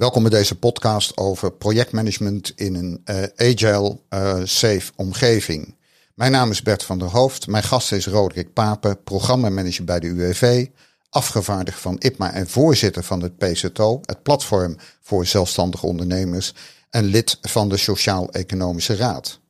[0.00, 5.76] Welkom bij deze podcast over projectmanagement in een uh, agile, uh, safe omgeving.
[6.14, 7.46] Mijn naam is Bert van der Hoofd.
[7.46, 10.66] Mijn gast is Roderick Papen, programmamanager bij de UWV,
[11.08, 16.54] afgevaardigd van IPMA en voorzitter van het PZO, het platform voor zelfstandige ondernemers,
[16.90, 19.40] en lid van de Sociaal-Economische Raad.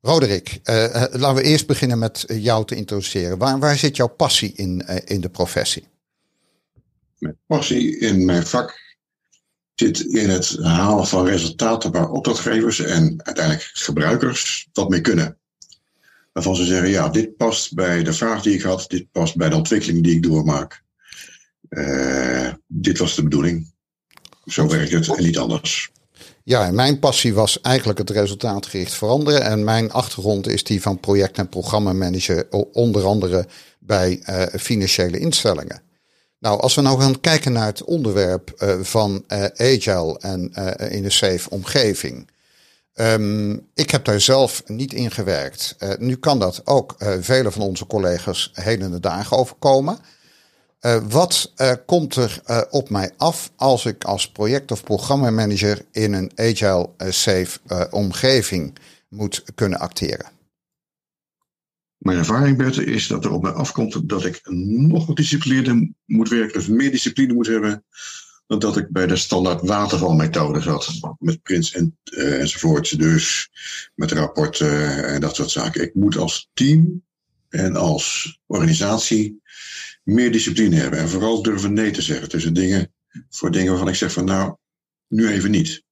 [0.00, 3.38] Roderick, uh, laten we eerst beginnen met jou te introduceren.
[3.38, 5.88] Waar, waar zit jouw passie in, in de professie?
[7.18, 8.85] Mijn passie in mijn vak
[9.76, 15.38] zit in het halen van resultaten waar opdrachtgevers en uiteindelijk gebruikers wat mee kunnen.
[16.32, 19.48] Waarvan ze zeggen, ja, dit past bij de vraag die ik had, dit past bij
[19.48, 20.84] de ontwikkeling die ik doormaak.
[21.68, 23.74] Uh, dit was de bedoeling.
[24.46, 25.90] Zo werkt het en niet anders.
[26.44, 29.42] Ja, en mijn passie was eigenlijk het resultaatgericht veranderen.
[29.42, 33.46] En mijn achtergrond is die van project- en programmamanager, onder andere
[33.78, 35.85] bij uh, financiële instellingen.
[36.46, 40.92] Nou, als we nou gaan kijken naar het onderwerp uh, van uh, agile en uh,
[40.92, 42.28] in een safe omgeving.
[42.94, 45.76] Um, ik heb daar zelf niet in gewerkt.
[45.98, 49.98] nu kan dat ook vele van onze collega's heden dagen overkomen.
[51.08, 51.52] wat
[51.86, 57.58] komt er op mij af als ik als project- of programmamanager in een agile safe
[57.90, 60.35] omgeving moet kunnen acteren?
[62.06, 64.40] Mijn ervaring, Bert, is dat er op mij afkomt dat ik
[64.88, 65.20] nog wat
[66.04, 67.84] moet werken, dus meer discipline moet hebben,
[68.46, 71.00] dan dat ik bij de standaard watervalmethode zat.
[71.18, 72.98] Met prints en, uh, enzovoort.
[72.98, 73.50] Dus
[73.94, 75.82] met rapporten en dat soort zaken.
[75.82, 77.02] Ik moet als team
[77.48, 79.40] en als organisatie
[80.02, 80.98] meer discipline hebben.
[80.98, 82.92] En vooral durven nee te zeggen tussen dingen,
[83.30, 84.56] voor dingen waarvan ik zeg van nou,
[85.08, 85.82] nu even niet.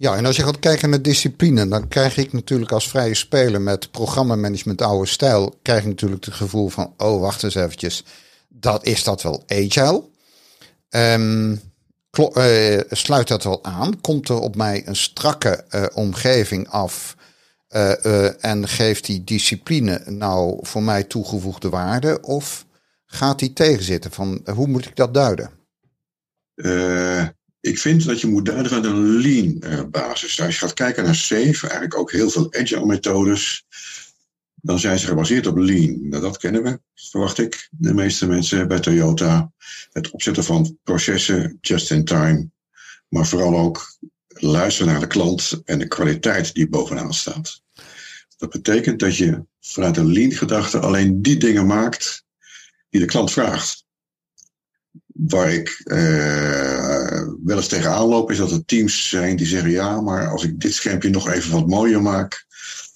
[0.00, 3.60] Ja, en als je gaat kijken naar discipline, dan krijg ik natuurlijk als vrije speler
[3.60, 8.04] met programmamanagement oude stijl, krijg ik natuurlijk het gevoel van, oh, wacht eens eventjes,
[8.48, 10.04] dat is dat wel agile?
[10.90, 11.60] Um,
[12.90, 14.00] sluit dat wel aan?
[14.00, 17.16] Komt er op mij een strakke uh, omgeving af
[17.70, 22.20] uh, en geeft die discipline nou voor mij toegevoegde waarde?
[22.22, 22.66] Of
[23.06, 24.10] gaat die tegenzitten?
[24.10, 25.50] Van, hoe moet ik dat duiden?
[27.60, 30.40] Ik vind dat je moet duiden van een lean uh, basis.
[30.40, 33.66] Als je gaat kijken naar SAFe, eigenlijk ook heel veel agile methodes,
[34.54, 36.08] dan zijn ze gebaseerd op lean.
[36.08, 39.52] Nou, dat kennen we, verwacht ik, de meeste mensen bij Toyota.
[39.92, 42.50] Het opzetten van processen just in time,
[43.08, 47.62] maar vooral ook luisteren naar de klant en de kwaliteit die bovenaan staat.
[48.36, 52.24] Dat betekent dat je vanuit een lean gedachte alleen die dingen maakt
[52.90, 53.84] die de klant vraagt
[55.06, 56.89] waar ik uh,
[57.44, 60.60] wel eens tegenaan loop, is dat er teams zijn die zeggen: ja, maar als ik
[60.60, 62.46] dit schermpje nog even wat mooier maak,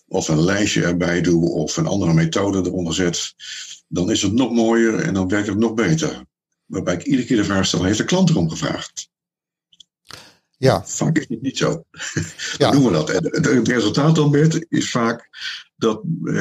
[0.08, 3.34] of een lijstje erbij doe, of een andere methode eronder zet,
[3.88, 6.24] dan is het nog mooier en dan werkt het nog beter.
[6.66, 9.08] Waarbij ik iedere keer de vraag stel: heeft de klant erom gevraagd?
[10.56, 10.84] Ja.
[10.84, 11.84] Vaak is het niet zo.
[12.58, 12.70] Ja.
[12.70, 13.10] doen we dat.
[13.10, 15.28] En het resultaat dan, Bert, is vaak
[15.76, 16.34] dat uh,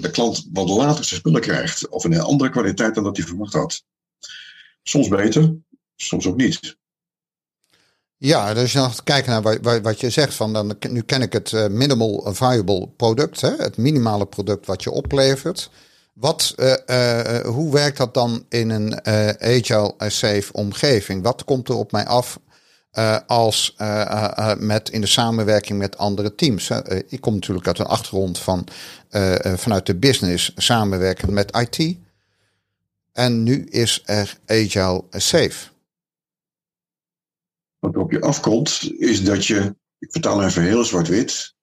[0.00, 1.88] de klant wat later zijn spullen krijgt.
[1.88, 3.84] Of in een andere kwaliteit dan dat hij verwacht had.
[4.82, 5.54] Soms beter,
[6.00, 6.76] soms ook niet.
[8.16, 11.52] Ja, dus je nog kijken naar wat, je zegt van dan, nu ken ik het
[11.52, 15.70] uh, minimal viable product, hè, het minimale product wat je oplevert.
[16.12, 19.06] Wat, uh, uh, hoe werkt dat dan in een
[19.40, 21.22] agile safe omgeving?
[21.22, 22.38] Wat komt er op mij af
[23.26, 23.76] als
[24.58, 26.70] met in de samenwerking met andere teams?
[27.08, 28.66] ik kom natuurlijk uit een achtergrond van
[29.56, 31.96] vanuit de business samenwerken met IT.
[33.12, 35.68] En nu is er Agile Safe.
[37.78, 41.54] Wat op je afkomt, is dat je, ik vertaal even heel zwart-wit,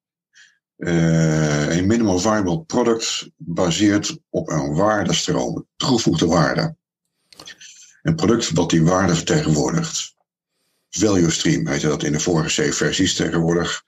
[0.78, 6.76] uh, een minimal viable product baseert op een waardestroom, toegevoegde waarde.
[8.02, 10.16] Een product wat die waarde vertegenwoordigt.
[10.90, 13.84] Value stream heette dat in de vorige C-versies tegenwoordig.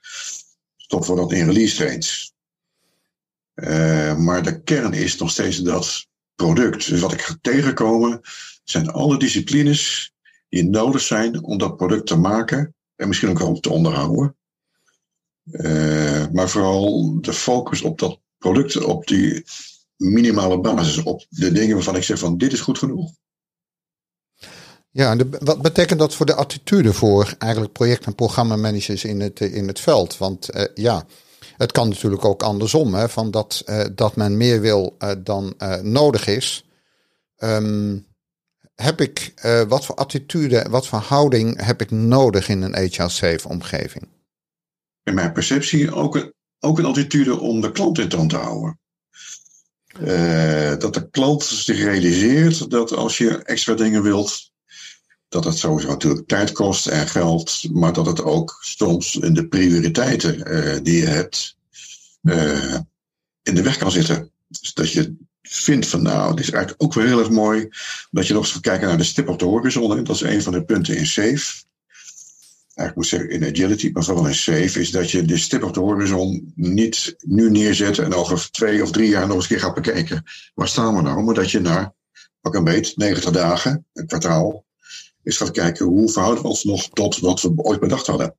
[0.76, 2.32] Stoppen we dat in release trains.
[3.54, 6.88] Uh, maar de kern is nog steeds dat product.
[6.88, 8.20] Dus wat ik ga tegenkomen
[8.64, 10.12] zijn alle disciplines
[10.48, 14.36] die nodig zijn om dat product te maken en misschien ook wel te onderhouden.
[15.50, 19.44] Uh, maar vooral de focus op dat product, op die
[19.96, 23.10] minimale basis, op de dingen waarvan ik zeg van dit is goed genoeg.
[24.90, 29.40] Ja, de, wat betekent dat voor de attitude voor eigenlijk project- en programmamanagers in het,
[29.40, 30.18] in het veld?
[30.18, 31.06] Want uh, ja,
[31.56, 36.26] het kan natuurlijk ook andersom, hè, van dat, uh, dat men meer wil dan nodig
[36.26, 36.64] is.
[37.38, 38.06] Um,
[38.82, 39.34] heb ik,
[39.68, 44.08] wat voor attitude, wat voor houding heb ik nodig in een HR-safe omgeving?
[45.02, 48.78] In mijn perceptie ook een, ook een attitude om de klant in toon te houden.
[50.78, 54.50] dat de klant zich realiseert dat als je extra dingen wilt,
[55.28, 59.48] dat het sowieso natuurlijk tijd kost en geld, maar dat het ook soms in de
[59.48, 61.56] prioriteiten uh, die je hebt
[63.42, 64.30] in de weg kan zitten.
[64.48, 65.16] Dus dat je
[65.48, 67.68] vindt van nou, dit is eigenlijk ook wel heel erg mooi,
[68.10, 70.04] dat je nog eens gaat kijken naar de stip op de horizon.
[70.04, 71.66] Dat is een van de punten in SAFE.
[72.74, 75.74] Eigenlijk moet zeggen in agility, maar vooral in SAFE, is dat je de stip op
[75.74, 80.24] de horizon niet nu neerzet en over twee of drie jaar nog eens gaat bekijken.
[80.54, 81.22] Waar staan we nou?
[81.22, 81.94] Maar dat je na,
[82.40, 84.64] pak een beet, 90 dagen, een kwartaal,
[85.22, 88.36] is gaat kijken hoe verhouden we ons nog tot wat we ooit bedacht hadden.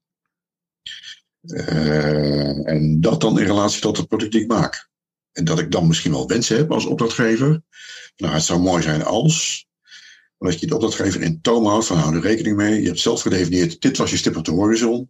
[1.41, 4.88] Uh, en dat dan in relatie tot het product die ik maak.
[5.39, 7.61] En dat ik dan misschien wel wensen heb als opdrachtgever.
[8.17, 9.67] Nou, het zou mooi zijn als.
[10.37, 12.81] Dat je de opdrachtgever in toom houdt van hou er rekening mee.
[12.81, 15.09] Je hebt zelf gedefinieerd, dit was je stip op de horizon.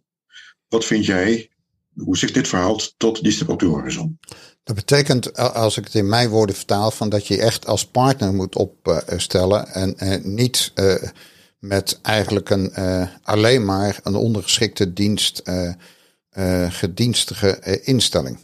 [0.68, 1.50] Wat vind jij,
[1.94, 4.18] hoe zich dit verhoudt tot die stip op de horizon?
[4.64, 8.34] Dat betekent, als ik het in mijn woorden vertaal, van dat je echt als partner
[8.34, 10.94] moet opstellen en, en niet uh,
[11.58, 15.42] met eigenlijk een, uh, alleen maar een ondergeschikte dienst,
[16.68, 18.38] gedienstige instelling.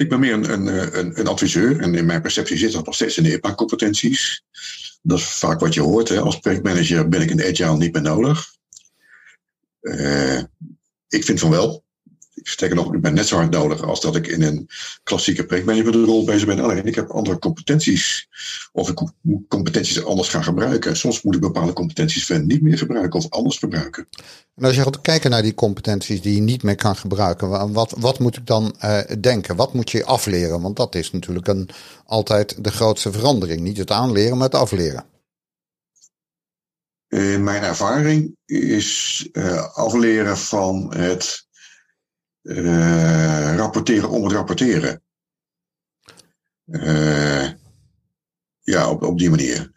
[0.00, 3.16] Ik ben meer een, een, een, adviseur en in mijn perceptie zit dat nog steeds
[3.16, 4.42] in de IPA-competenties.
[5.02, 6.08] Dat is vaak wat je hoort.
[6.08, 6.20] Hè.
[6.20, 8.56] Als projectmanager ben ik in agile niet meer nodig.
[11.08, 11.84] ik vind van wel.
[12.34, 14.68] Sterker nog, ik ben net zo hard nodig als dat ik in een
[15.02, 16.60] klassieke projectmanagementrol bezig ben.
[16.60, 18.28] Alleen ik heb andere competenties.
[18.72, 20.96] Of ik moet competenties anders gaan gebruiken.
[20.96, 24.08] Soms moet ik bepaalde competenties niet meer gebruiken of anders gebruiken.
[24.54, 27.94] En als je gaat kijken naar die competenties die je niet meer kan gebruiken, wat,
[27.98, 29.56] wat moet ik dan uh, denken?
[29.56, 30.60] Wat moet je afleren?
[30.60, 31.68] Want dat is natuurlijk een,
[32.04, 33.60] altijd de grootste verandering.
[33.60, 35.04] Niet het aanleren, maar het afleren.
[37.08, 41.48] In mijn ervaring is uh, afleren van het
[42.42, 45.02] uh, rapporteren om het rapporteren.
[46.66, 47.50] Uh,
[48.60, 49.70] ja, op, op die manier.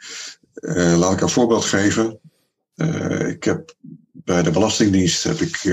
[0.54, 2.19] Uh, laat ik een voorbeeld geven.
[3.27, 3.75] ik heb
[4.12, 5.63] bij de Belastingdienst heb ik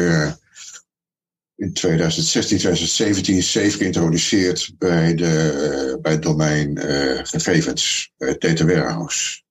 [1.56, 6.78] in 2016, 2017 SAFE geïntroduceerd bij, de, bij het domein
[7.26, 9.42] gegevens, bij het Warehouse.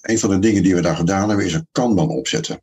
[0.00, 2.62] een van de dingen die we daar gedaan hebben is een Kanban opzetten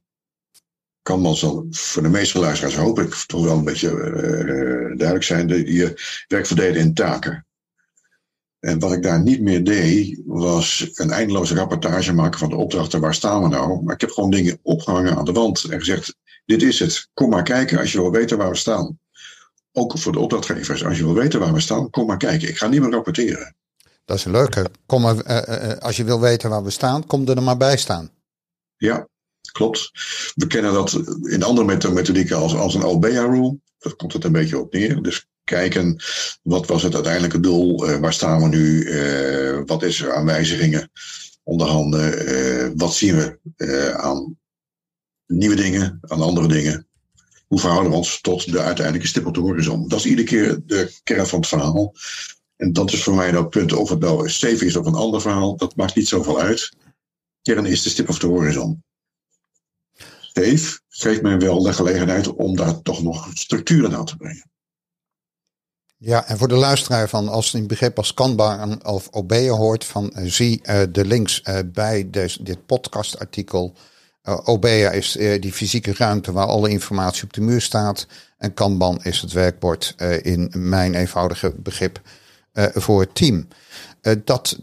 [1.10, 5.24] kan dan zo voor de meeste luisteraars hoop ik toch wel een beetje uh, duidelijk
[5.24, 5.48] zijn.
[5.48, 5.94] Dat je
[6.28, 7.46] werk verdelen in taken.
[8.60, 13.02] En wat ik daar niet meer deed, was een eindeloze rapportage maken van de opdrachten.
[13.02, 13.84] Waar staan we nou?
[13.84, 16.16] Maar ik heb gewoon dingen opgehangen aan de wand en gezegd:
[16.46, 17.10] Dit is het.
[17.14, 19.00] Kom maar kijken als je wil weten waar we staan.
[19.72, 20.86] Ook voor de opdrachtgevers.
[20.86, 22.50] Als je wil weten waar we staan, kom maar kijken.
[22.50, 23.56] Ik ga niet meer rapporteren.
[24.06, 24.70] Dat is een leuke.
[24.86, 27.78] Kom maar, uh, als je wil weten waar we staan, kom er, er maar bij
[27.78, 28.10] staan.
[28.78, 29.08] Ja,
[29.52, 29.92] klopt.
[30.36, 33.58] We kennen dat in andere methodieken als, als een OBEA-rule.
[33.78, 35.02] Dat komt het een beetje op neer.
[35.02, 36.04] Dus kijken,
[36.44, 37.90] wat was het uiteindelijke doel?
[37.90, 38.84] Uh, waar staan we nu?
[38.84, 40.92] Uh, wat is er aan wijzigingen
[41.44, 42.34] onderhanden?
[42.34, 43.40] Uh, wat zien we
[43.98, 44.38] aan
[45.28, 46.88] nieuwe dingen, aan andere dingen?
[47.48, 49.88] Hoe verhouden we ons tot de uiteindelijke stip op de horizon?
[49.88, 51.96] Dat is iedere keer de kern van het verhaal.
[52.56, 55.22] En dat is voor mij dat punt, of het nou safe is of een ander
[55.22, 56.72] verhaal, dat maakt niet zoveel uit.
[57.42, 58.84] Kern is de stip op de horizon.
[60.40, 64.50] Dave geeft mij wel de gelegenheid om daar toch nog structuren aan te brengen.
[65.98, 70.14] Ja, en voor de luisteraar van als een begrip als Kanban of OBEA hoort, van
[70.16, 72.10] uh, zie uh, de links uh, bij
[72.42, 73.74] dit podcastartikel.
[74.44, 78.08] OBEA is die fysieke ruimte waar alle informatie op de muur staat.
[78.38, 82.02] En Kanban is het werkbord in mijn eenvoudige begrip
[82.54, 83.48] voor het team.
[84.24, 84.60] dat...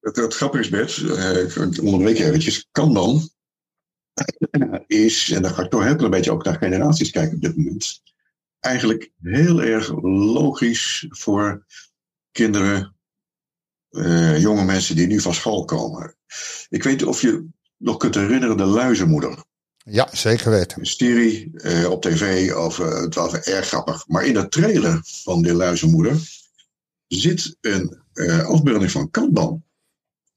[0.00, 0.96] Het, het grappige is, Bert,
[1.76, 3.28] ik onderbreek eventjes, Kanban
[4.86, 7.56] is, en dan ga ik toch heel een beetje ook naar generaties kijken op dit
[7.56, 8.02] moment,
[8.60, 11.66] eigenlijk heel erg logisch voor
[12.32, 12.96] kinderen,
[13.90, 16.16] uh, jonge mensen die nu van school komen.
[16.68, 19.44] Ik weet niet of je nog kunt herinneren de luizenmoeder.
[19.76, 20.78] Ja, zeker weten.
[20.78, 24.06] Een serie uh, op tv, over, het was erg grappig.
[24.06, 26.16] Maar in de trailer van de luizenmoeder
[27.06, 29.64] zit een uh, afbeelding van Kanban.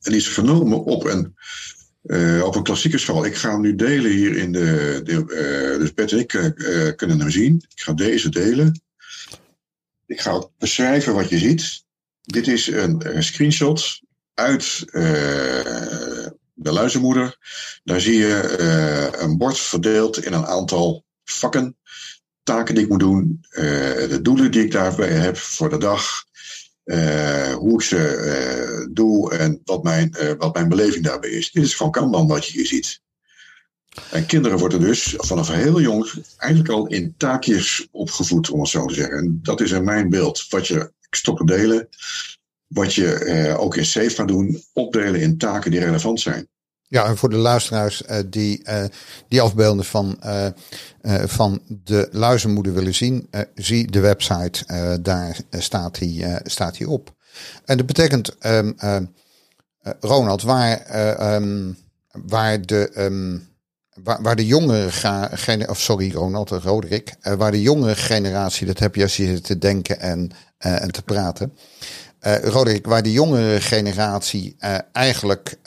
[0.01, 1.35] En die is genomen op een
[2.03, 3.25] uh, op een klassieke school.
[3.25, 5.01] Ik ga hem nu delen hier in de.
[5.03, 7.63] de uh, dus Bert en ik uh, kunnen hem zien.
[7.75, 8.81] Ik ga deze delen.
[10.05, 11.85] Ik ga beschrijven wat je ziet.
[12.21, 14.01] Dit is een, een screenshot
[14.33, 14.85] uit
[16.53, 17.37] de luizenmoeder.
[17.83, 18.55] Daar zie je
[19.17, 21.77] een bord verdeeld in een aantal vakken.
[22.43, 23.45] Taken die ik moet doen.
[23.49, 26.26] de doelen die ik daarbij heb voor de dag.
[26.87, 31.51] Uh, hoe ik ze uh, doe en wat mijn, uh, wat mijn beleving daarbij is.
[31.51, 33.01] Dit is gewoon Kanban wat je hier ziet.
[34.11, 38.85] En kinderen worden dus vanaf heel jong eigenlijk al in taakjes opgevoed, om het zo
[38.85, 39.17] te zeggen.
[39.17, 41.87] En dat is in mijn beeld wat je stoppen delen,
[42.67, 46.47] wat je ook in safe gaat doen, opdelen in taken die relevant zijn.
[46.89, 48.83] Ja, en voor de luisteraars uh, die uh,
[49.27, 50.47] die afbeelden van, uh,
[51.25, 54.65] van de luizenmoeder willen zien, zie de website,
[55.01, 57.15] daar staat die, staat die op.
[57.65, 58.75] En dat betekent, um,
[59.99, 61.77] Ronald, waar, um,
[62.11, 62.91] waar de.
[62.97, 63.55] Um,
[64.03, 68.95] waar, waar de jongere generatie, of sorry Ronald, Roderick, waar de jongere generatie, dat heb
[68.95, 71.53] je als je te denken en, en te praten.
[72.43, 74.55] Roderick, waar de jongere generatie
[74.91, 75.57] eigenlijk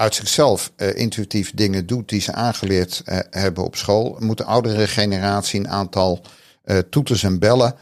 [0.00, 4.44] uit zichzelf uh, intuïtief dingen doet die ze aangeleerd uh, hebben op school, moet de
[4.44, 6.24] oudere generatie een aantal
[6.64, 7.74] uh, toeters en bellen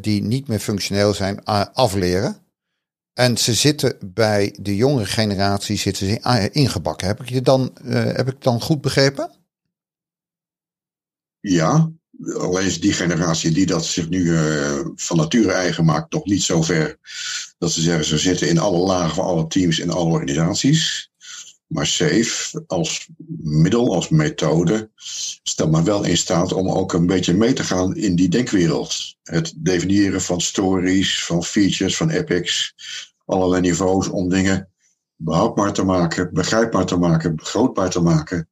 [0.00, 2.36] die niet meer functioneel zijn afleren.
[3.12, 7.06] En ze zitten bij de jongere generatie zitten ze ingebakken.
[7.06, 9.30] Heb ik je dan, heb ik dan goed begrepen?
[11.40, 11.90] Ja,
[12.38, 14.36] alleen is die generatie die dat zich nu
[14.94, 16.98] van nature eigen maakt, nog niet zo ver
[17.58, 21.10] dat ze zeggen ze zitten in alle lagen van alle teams in alle organisaties.
[21.66, 23.08] Maar SAFE als
[23.38, 24.90] middel, als methode,
[25.42, 29.16] stelt me wel in staat om ook een beetje mee te gaan in die denkwereld.
[29.22, 32.74] Het definiëren van stories, van features, van epics,
[33.24, 34.68] allerlei niveaus om dingen
[35.16, 38.48] behapbaar te maken, begrijpbaar te maken, grootbaar te maken.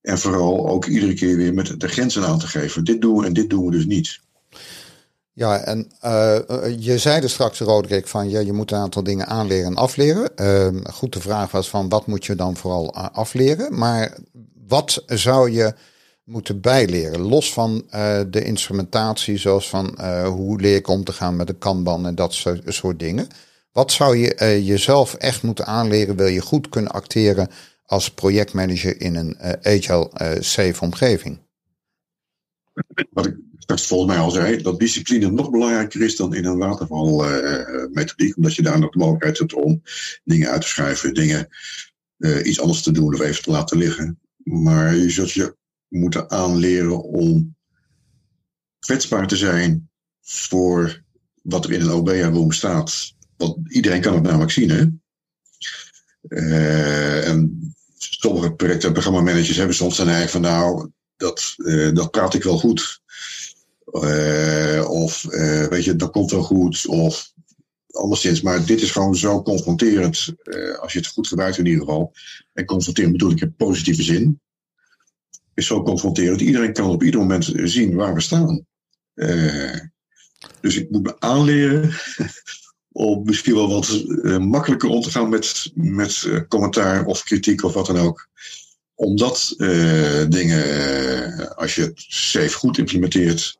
[0.00, 2.84] En vooral ook iedere keer weer met de grenzen aan te geven.
[2.84, 4.20] Dit doen we en dit doen we dus niet.
[5.38, 6.38] Ja, en uh,
[6.78, 10.30] je zei er straks, Roderick, van ja, je moet een aantal dingen aanleren en afleren.
[10.36, 13.78] Uh, goed, de vraag was van wat moet je dan vooral afleren?
[13.78, 14.16] Maar
[14.66, 15.74] wat zou je
[16.24, 17.20] moeten bijleren?
[17.20, 17.84] Los van
[18.30, 22.32] de instrumentatie, zoals van hoe leer ik om te gaan met de kanban en dat
[22.32, 23.28] soort, soort dingen.
[23.72, 26.16] Wat zou je jezelf echt moeten aanleren?
[26.16, 27.48] Wil je goed kunnen acteren
[27.84, 31.38] als projectmanager in een agile safe omgeving?
[33.12, 33.36] Wat ik
[33.68, 38.28] dat volgens mij al zei, dat discipline nog belangrijker is dan in een watervalmethodiek.
[38.28, 39.82] Uh, omdat je daar nog de mogelijkheid hebt om
[40.24, 41.48] dingen uit te schrijven, dingen
[42.18, 44.18] uh, iets anders te doen of even te laten liggen.
[44.42, 45.56] Maar je zult je
[45.88, 47.56] moeten aanleren om
[48.78, 51.02] kwetsbaar te zijn voor
[51.42, 53.14] wat er in een OB-room staat.
[53.36, 54.84] Want iedereen kan het namelijk zien, hè?
[56.28, 62.34] Uh, en sommige projecten, programmamanagers hebben soms dan eigenlijk van nou, dat, uh, dat praat
[62.34, 63.00] ik wel goed.
[63.92, 66.86] Uh, of uh, weet je, dat komt wel goed.
[66.86, 67.32] Of
[67.90, 68.40] anderszins.
[68.40, 70.34] Maar dit is gewoon zo confronterend.
[70.80, 72.12] Als je het goed gebruikt in ieder geval.
[72.52, 74.40] En confronterend bedoel ik in positieve zin.
[75.54, 76.40] Is zo confronterend.
[76.40, 78.66] Iedereen kan op ieder moment zien waar we staan.
[80.60, 81.90] dus ik moet me aanleren.
[82.92, 84.04] om misschien wel wat
[84.38, 88.28] makkelijker om te gaan met, met commentaar of kritiek of wat dan ook
[88.98, 93.58] omdat uh, dingen, uh, als je het safe goed implementeert,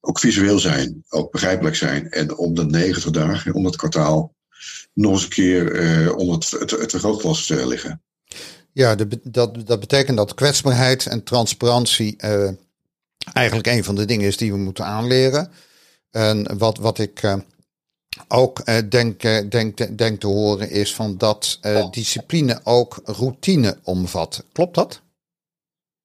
[0.00, 2.10] ook visueel zijn, ook begrijpelijk zijn.
[2.10, 4.34] En om de 90 dagen, om het kwartaal,
[4.92, 8.02] nog eens een keer uh, onder het, het, het vergrootglas liggen.
[8.72, 8.94] Ja,
[9.24, 12.16] dat, dat betekent dat kwetsbaarheid en transparantie
[13.32, 15.50] eigenlijk een van de dingen is die we moeten aanleren.
[16.10, 17.22] En wat, wat ik
[18.28, 23.78] ook uh, denk, uh, denk, denk te horen is van dat uh, discipline ook routine
[23.82, 24.44] omvat.
[24.52, 25.02] Klopt dat?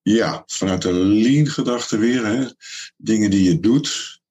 [0.01, 2.25] Ja, vanuit de lean gedachte weer.
[2.25, 2.45] Hè.
[2.97, 4.21] Dingen die je doet,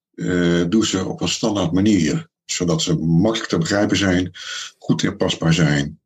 [0.71, 2.29] doe ze op een standaard manier.
[2.45, 4.31] Zodat ze makkelijk te begrijpen zijn,
[4.79, 6.01] goed inpasbaar zijn.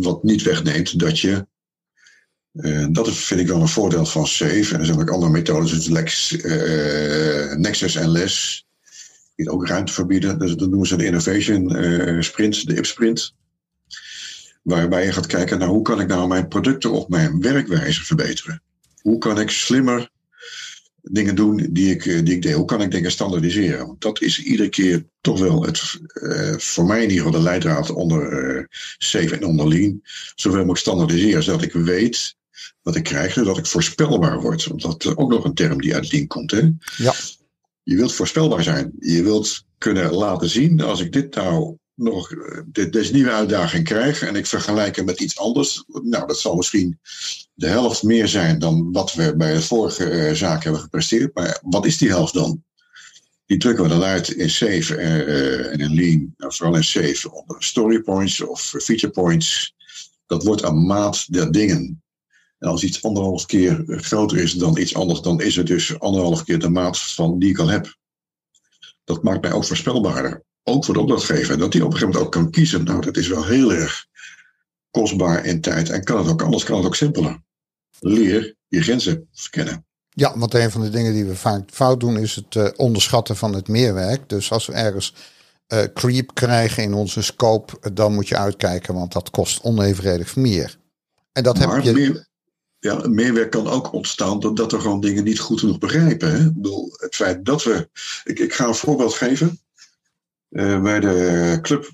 [0.00, 1.46] wat niet wegneemt dat je
[2.90, 4.74] dat vind ik wel een voordeel van SAFE.
[4.74, 6.36] En er zijn ook andere methodes, dus Lex,
[7.56, 8.66] Nexus en LES
[9.48, 10.38] ook ruimte verbieden.
[10.38, 13.34] Dat noemen ze de innovation uh, sprint, de IP-sprint.
[14.62, 18.62] Waarbij je gaat kijken naar hoe kan ik nou mijn producten of mijn werkwijze verbeteren.
[19.02, 20.10] Hoe kan ik slimmer
[21.02, 22.54] dingen doen die ik, eh, die ik deed?
[22.54, 23.86] Hoe kan ik dingen standaardiseren?
[23.86, 27.44] Want dat is iedere keer toch wel het, uh, voor mij in ieder geval de
[27.44, 28.32] leidraad onder
[29.12, 30.00] uh, en onder Lean.
[30.34, 32.36] Zoveel mogelijk standaardiseren, zodat ik weet
[32.82, 34.66] wat ik krijg, zodat ik voorspelbaar word.
[34.66, 36.50] Want dat is ook nog een term die uit Lean komt.
[36.50, 36.70] Hè?
[36.96, 37.14] Ja.
[37.82, 38.92] Je wilt voorspelbaar zijn.
[38.98, 42.32] Je wilt kunnen laten zien, als ik dit nou nog,
[42.66, 46.56] dit, deze nieuwe uitdaging krijg en ik vergelijk het met iets anders, nou, dat zal
[46.56, 46.98] misschien
[47.54, 51.34] de helft meer zijn dan wat we bij de vorige uh, zaak hebben gepresteerd.
[51.34, 52.64] Maar wat is die helft dan?
[53.46, 57.30] Die drukken we dan uit in Save uh, en in Lean, nou, vooral in Save,
[57.32, 59.74] onder story points of feature points.
[60.26, 62.02] Dat wordt een maat der dingen.
[62.60, 66.44] En als iets anderhalf keer groter is dan iets anders, dan is het dus anderhalf
[66.44, 67.98] keer de maat van die ik al heb.
[69.04, 70.44] Dat maakt mij ook voorspelbaarder.
[70.62, 71.58] Ook voor de opdrachtgever.
[71.58, 72.84] Dat die op een gegeven moment ook kan kiezen.
[72.84, 74.06] Nou, dat is wel heel erg
[74.90, 75.88] kostbaar in tijd.
[75.88, 77.42] En kan het ook anders, kan het ook simpeler.
[78.00, 79.84] Leer je grenzen verkennen.
[80.08, 83.36] Ja, want een van de dingen die we vaak fout doen is het uh, onderschatten
[83.36, 84.28] van het meerwerk.
[84.28, 85.14] Dus als we ergens
[85.94, 90.78] creep krijgen in onze scope, dan moet je uitkijken, want dat kost onevenredig meer.
[91.32, 91.92] En dat heb je.
[91.92, 92.28] Meer,
[92.80, 96.30] ja, meerwerk kan ook ontstaan doordat we gewoon dingen niet goed genoeg begrijpen.
[96.30, 96.46] Hè?
[96.46, 97.90] Ik bedoel, het feit dat we.
[98.24, 99.60] Ik, ik ga een voorbeeld geven.
[100.48, 101.92] bij de club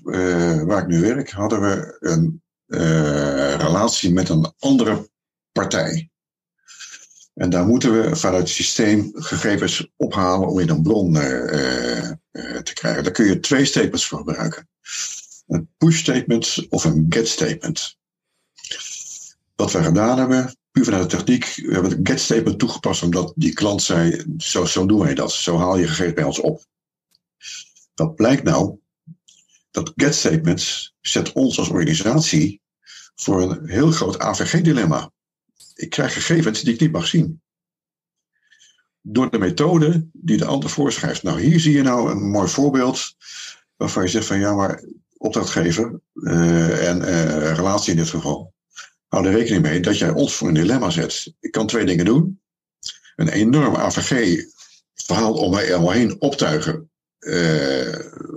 [0.65, 2.41] waar ik nu werk, hadden we een
[3.57, 5.09] relatie met een andere
[5.51, 6.09] partij.
[7.33, 13.03] En daar moeten we vanuit het systeem gegevens ophalen om in een bron te krijgen.
[13.03, 14.69] Daar kun je twee statements voor gebruiken.
[15.47, 17.97] Een push statement of een get statement.
[19.57, 23.33] Wat we gedaan hebben, puur vanuit de techniek, we hebben het get statement toegepast omdat
[23.35, 25.31] die klant zei, zo, zo doen wij dat.
[25.31, 26.65] Zo haal je gegevens bij ons op.
[27.95, 28.77] Wat blijkt nou?
[29.71, 32.61] Dat get statements zet ons als organisatie
[33.15, 35.11] voor een heel groot AVG-dilemma
[35.77, 37.41] ik krijg gegevens die ik niet mag zien.
[39.01, 41.23] Door de methode die de ander voorschrijft.
[41.23, 43.15] Nou, hier zie je nou een mooi voorbeeld
[43.75, 44.83] waarvan je zegt van ja, maar
[45.17, 48.53] opdrachtgever uh, en uh, relatie in dit geval.
[49.07, 51.33] Hou er rekening mee dat jij ons voor een dilemma zet.
[51.39, 52.41] Ik kan twee dingen doen.
[53.15, 56.89] Een enorm AVG-verhaal om mij heen optuigen.
[57.19, 57.95] Uh,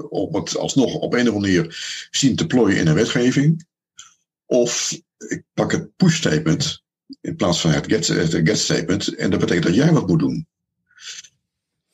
[0.09, 3.67] om het alsnog op een of andere manier zien te plooien in een wetgeving.
[4.47, 6.83] Of ik pak het push statement
[7.21, 9.15] in plaats van het get, het get statement.
[9.15, 10.47] En dat betekent dat jij wat moet doen.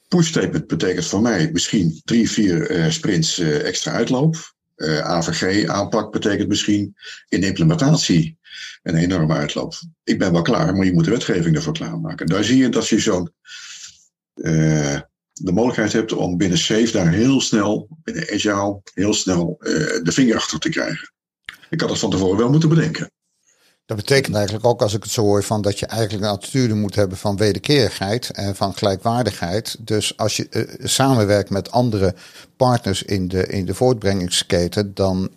[0.09, 4.55] Push statement betekent voor mij misschien drie, vier uh, sprints uh, extra uitloop.
[4.77, 6.97] Uh, eh, AVG aanpak betekent misschien
[7.29, 8.39] in implementatie
[8.83, 9.75] een enorme uitloop.
[10.05, 12.27] Ik ben wel klaar, maar je moet de wetgeving ervoor klaarmaken.
[12.27, 13.33] Daar zie je dat je zo'n
[15.33, 20.37] de mogelijkheid hebt om binnen Safe daar heel snel, binnen Agile, heel snel de vinger
[20.37, 21.13] achter te krijgen.
[21.71, 23.11] Ik had dat van tevoren wel moeten bedenken.
[23.87, 26.75] Dat betekent eigenlijk ook, als ik het zo hoor, van dat je eigenlijk een attitude
[26.75, 29.77] moet hebben van wederkerigheid en van gelijkwaardigheid.
[29.81, 32.15] Dus als je uh, samenwerkt met andere
[32.57, 35.31] partners in de, in de voortbrengingsketen, dan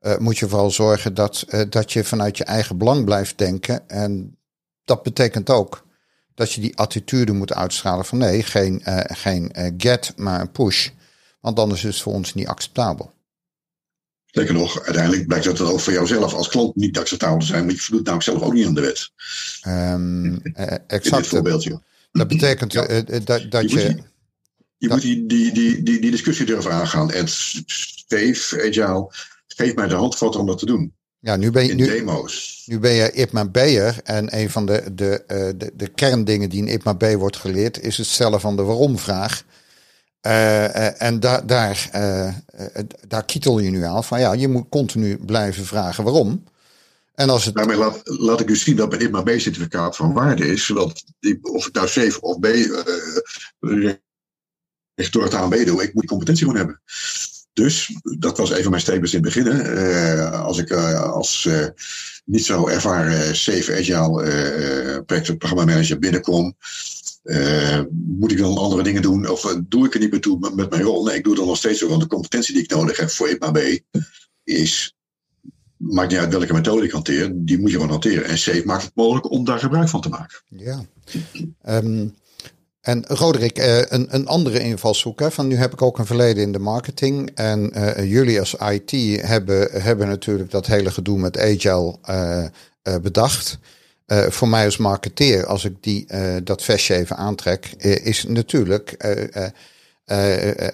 [0.00, 3.88] uh, moet je vooral zorgen dat, dat je vanuit je eigen belang blijft denken.
[3.88, 4.36] En
[4.84, 5.86] dat betekent ook
[6.34, 10.88] dat je die attitude moet uitstralen van nee, geen, geen get, maar een push.
[11.40, 13.12] Want anders is het voor ons niet acceptabel.
[14.26, 17.64] Zeker nog, uiteindelijk blijkt dat het ook voor jouzelf als klant niet acceptabel te zijn,
[17.64, 19.10] want je voldoet namelijk zelf ook niet aan de wet.
[19.66, 20.40] Um,
[20.86, 21.04] exact.
[21.04, 21.80] In dit voorbeeldje.
[22.12, 23.02] Dat betekent ja.
[23.24, 24.02] dat, dat je.
[24.76, 27.10] Je, moet die, die, die, die, die discussie durven aangaan.
[27.10, 29.12] En Steve, Agile,
[29.60, 30.94] geef mij de handvat om dat te doen.
[31.18, 32.62] Ja, nu ben je, in nu, demo's.
[32.66, 35.24] Nu ben je IPMA Beyer en een van de, de,
[35.56, 39.44] de, de kerndingen die in IPMA B wordt geleerd is het stellen van de waarom-vraag.
[40.26, 42.34] Uh, en da daar, uh,
[43.08, 46.44] daar kietel je nu aan van ja, je moet continu blijven vragen waarom.
[47.14, 47.54] En als het...
[47.54, 51.38] Daarmee laat, laat ik u zien dat mijn IMA B-certificaat van waarde is, zodat die,
[51.42, 52.46] of ik nou C of B
[55.10, 56.80] door het ANB doe, ik moet die competentie gewoon hebben.
[57.52, 59.56] Dus dat was even mijn statements in het begin.
[59.56, 61.66] Uh, als ik uh, als uh,
[62.24, 66.56] niet zo ervaren Safe Agile projectprogramma-manager binnenkom,
[67.24, 69.28] uh, moet ik dan andere dingen doen?
[69.28, 71.04] Of doe ik er niet meer toe met, mijn rol?
[71.04, 71.88] Nee, ik doe het dan nog steeds zo.
[71.88, 73.78] Want de competentie die ik nodig heb voor IPAB
[74.44, 74.94] is.
[75.76, 78.24] Maakt niet uit welke methode ik hanteer, die moet je gewoon hanteren.
[78.24, 80.38] En Safe maakt het mogelijk om daar gebruik van te maken.
[80.46, 80.84] Ja.
[81.66, 82.14] Um,
[82.90, 85.20] en Roderick, uh, een, een andere invalshoek.
[85.20, 87.30] Hè, van nu heb ik ook een verleden in de marketing.
[87.34, 87.72] En
[88.08, 88.90] jullie als IT
[89.26, 91.98] hebben, hebben natuurlijk dat hele gedoe met Agile
[93.02, 93.58] bedacht.
[94.06, 96.06] Uh, voor mij als marketeer, als ik die,
[96.44, 98.92] dat vestje even aantrek, is natuurlijk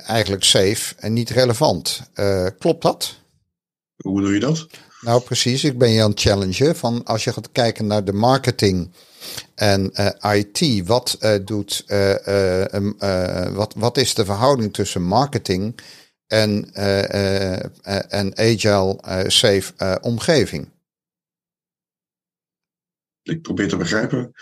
[0.07, 2.11] eigenlijk safe en niet relevant.
[2.59, 3.14] klopt dat?
[3.96, 4.66] Hoe doe je dat?
[5.06, 5.64] Nou, precies.
[5.64, 8.90] Ik ben je aan het challengen van als je gaat kijken naar de marketing
[9.54, 11.84] en IT, wat doet,
[12.72, 12.96] um,
[13.54, 15.80] wat, wat is de verhouding tussen marketing
[16.26, 16.74] en,
[18.08, 20.68] en agile safe omgeving?
[23.26, 24.32] ik probeer te begrijpen.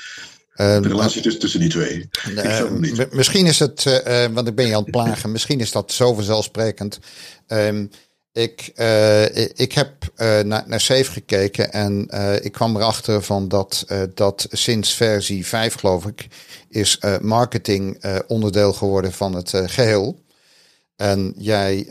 [0.57, 2.09] Uh, de relatie tussen, tussen die twee.
[2.29, 5.93] Uh, misschien is het, uh, want ik ben je aan het plagen, misschien is dat
[5.93, 6.99] zo vanzelfsprekend.
[7.49, 7.91] Um,
[8.35, 8.73] ik,
[9.55, 9.93] ik heb
[10.45, 12.09] naar, naar Safe gekeken en
[12.43, 16.27] ik kwam erachter van dat, dat sinds versie 5, geloof ik,
[16.69, 20.23] is marketing onderdeel geworden van het geheel.
[20.97, 21.87] En jij,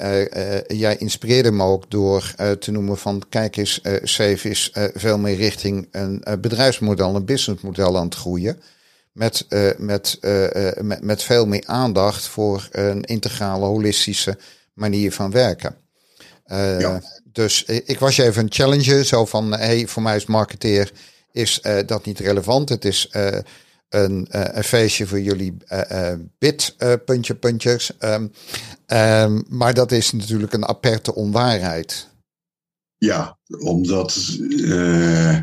[0.68, 5.88] jij inspireerde me ook door te noemen van kijk eens, Safe is veel meer richting
[5.92, 8.62] een bedrijfsmodel, een businessmodel aan het groeien.
[9.12, 9.46] Met,
[9.78, 10.18] met,
[10.82, 14.38] met, met veel meer aandacht voor een integrale, holistische
[14.74, 15.83] manier van werken.
[16.80, 17.02] Ja.
[17.32, 20.92] Dus ik was je even een challenge, zo van hey, voor mij als marketeer
[21.32, 22.70] is dat niet relevant.
[22.70, 23.08] Het is
[23.90, 25.58] een, een feestje voor jullie
[26.38, 27.98] bit puntje puntjes.
[27.98, 28.28] Ehm,
[28.86, 32.12] ehm, maar dat is natuurlijk een aperte onwaarheid.
[33.04, 35.40] Ja, omdat, uh,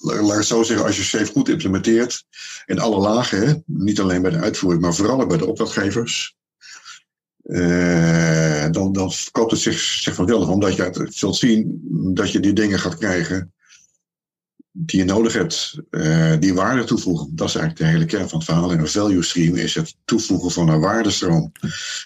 [0.00, 2.24] laat ik zo zeggen, als je SAFE goed implementeert,
[2.64, 6.36] in alle lagen, niet alleen bij de uitvoering, maar vooral bij de opdrachtgevers,
[7.44, 11.80] uh, dan, dan verkoopt het zich, zich omdat je zult zien
[12.14, 13.54] dat je die dingen gaat krijgen
[14.78, 17.36] die je nodig hebt, uh, die waarde toevoegen.
[17.36, 18.72] Dat is eigenlijk de hele kern van het verhaal.
[18.72, 21.52] En een value stream is het toevoegen van een waardestroom.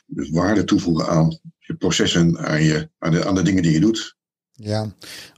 [0.06, 4.16] Dus waarde toevoegen aan je processen, aan, je, aan, aan de dingen die je doet.
[4.62, 4.86] Ja,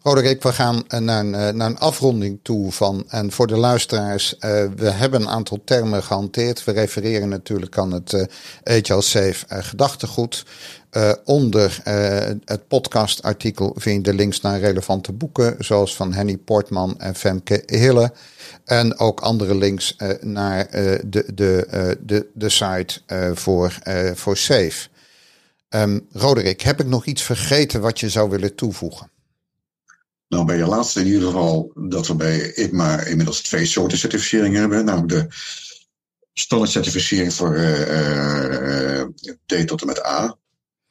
[0.02, 3.04] Roderick, we gaan eh, naar een, eh, naar een afronding toe van.
[3.08, 4.40] En voor de luisteraars, uh,
[4.76, 6.64] we hebben een aantal termen gehanteerd.
[6.64, 8.22] We refereren natuurlijk aan het uh,
[8.64, 10.44] Agile Safe uh, gedachtegoed.
[11.24, 11.80] onder
[12.44, 17.62] het podcastartikel vind je de links naar relevante boeken, zoals van Henny Portman en Femke
[17.66, 18.12] Hille.
[18.64, 21.66] En ook andere links naar de, de,
[22.00, 23.00] de, de site
[23.34, 23.78] voor,
[24.14, 24.88] voor Safe.
[25.74, 29.10] Um, Roderick, heb ik nog iets vergeten wat je zou willen toevoegen?
[30.28, 34.60] Nou, bij je laatste in ieder geval dat we bij ITMA inmiddels twee soorten certificeringen
[34.60, 34.84] hebben.
[34.84, 35.26] Namelijk de
[36.32, 39.06] standaardcertificering voor uh, uh,
[39.46, 40.36] D tot en met A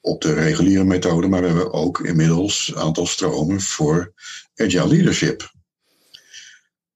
[0.02, 1.28] op de reguliere methode.
[1.28, 4.14] Maar we hebben ook inmiddels een aantal stromen voor
[4.56, 5.52] Agile Leadership.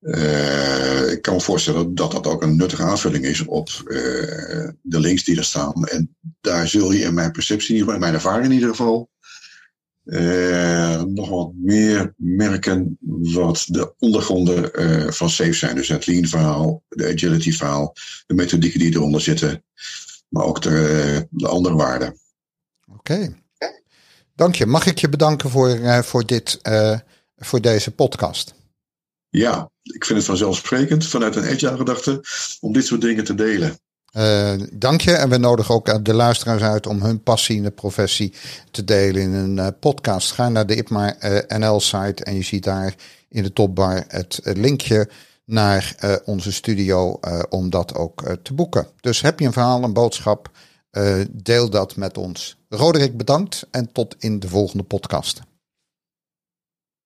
[0.05, 4.99] Uh, ik kan me voorstellen dat dat ook een nuttige aanvulling is op uh, de
[4.99, 5.85] links die er staan.
[5.85, 9.09] En daar zul je in mijn perceptie, in mijn ervaring in ieder geval,
[10.05, 14.71] uh, nog wat meer merken wat de ondergronden
[15.13, 15.75] van SAFE zijn.
[15.75, 17.93] Dus het lean verhaal, de agility verhaal,
[18.27, 19.63] de methodieken die eronder zitten,
[20.29, 22.19] maar ook de, de andere waarden.
[22.97, 23.35] Oké.
[24.35, 24.65] Dank je.
[24.65, 26.59] Mag ik je bedanken voor, voor, dit,
[27.37, 28.55] voor deze podcast?
[29.37, 32.23] Ja, ik vind het vanzelfsprekend vanuit een agile gedachte
[32.59, 33.79] om dit soort dingen te delen.
[34.17, 35.11] Uh, dank je.
[35.11, 38.33] En we nodigen ook de luisteraars uit om hun passie in de professie
[38.71, 40.31] te delen in een uh, podcast.
[40.31, 42.95] Ga naar de IPMA eh, NL site en je ziet daar
[43.29, 45.09] in de topbar het linkje
[45.45, 45.95] naar
[46.25, 47.19] onze studio
[47.49, 48.87] om dat ook te boeken.
[49.01, 50.49] Dus heb je een verhaal, een boodschap,
[51.29, 52.57] deel dat met ons.
[52.69, 55.41] Roderick, bedankt en tot in de volgende podcast.